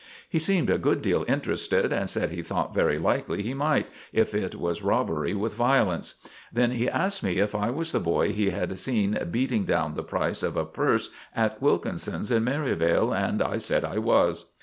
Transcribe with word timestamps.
He 0.27 0.39
seemed 0.39 0.71
a 0.71 0.79
good 0.79 1.03
deal 1.03 1.25
interested, 1.27 1.93
and 1.93 2.09
said 2.09 2.31
he 2.31 2.41
thought 2.41 2.73
very 2.73 2.97
likely 2.97 3.43
he 3.43 3.53
might, 3.53 3.85
if 4.11 4.33
it 4.33 4.55
was 4.55 4.81
robbery 4.81 5.35
with 5.35 5.53
violence. 5.53 6.15
Then 6.51 6.71
he 6.71 6.89
asked 6.89 7.21
me 7.23 7.37
if 7.37 7.53
I 7.53 7.69
was 7.69 7.91
the 7.91 7.99
boy 7.99 8.31
he 8.33 8.49
had 8.49 8.79
seen 8.79 9.15
beating 9.29 9.63
down 9.63 9.93
the 9.93 10.01
price 10.01 10.41
of 10.41 10.57
a 10.57 10.65
purse 10.65 11.11
at 11.35 11.61
Wilkinson's 11.61 12.31
in 12.31 12.43
Merivale, 12.43 13.13
and 13.13 13.43
I 13.43 13.59
said 13.59 13.85
I 13.85 13.99
was. 13.99 14.47